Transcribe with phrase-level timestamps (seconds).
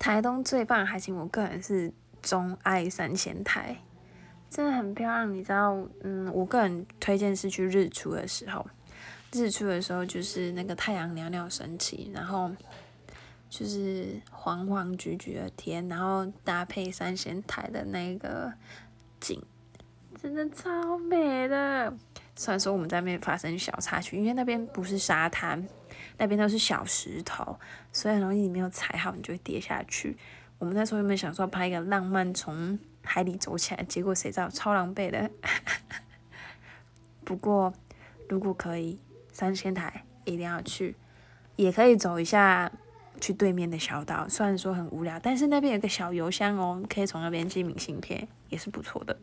[0.00, 1.92] 台东最棒的海景，我个人是
[2.22, 3.76] 钟爱三仙台，
[4.48, 5.32] 真的很漂亮。
[5.32, 8.66] 你知道，嗯，我个人推荐是去日出的时候，
[9.30, 12.50] 日出的时候就是那个太阳袅袅升起，然后
[13.50, 18.50] 就是黄黄橘橘的天，然后搭配三仙台的那个
[19.20, 19.38] 景，
[20.20, 21.92] 真的超美的。
[22.36, 25.68] 虽然说我们在那边发生小插曲，因为那边不是沙滩。
[26.18, 27.58] 那边都是小石头，
[27.92, 30.16] 所以很容易你没有踩好，你就会跌下去。
[30.58, 33.82] 我们那时候有没有想说拍一个浪漫从海里走起来？
[33.84, 35.30] 结果谁知道超狼狈的。
[37.24, 37.72] 不过
[38.28, 38.98] 如果可以，
[39.32, 40.96] 三千台一定要去，
[41.56, 42.70] 也可以走一下
[43.20, 44.28] 去对面的小岛。
[44.28, 49.18] 虽然说很无聊，但是那边有个小邮箱哦，可以从那边寄明信片，也是不错的。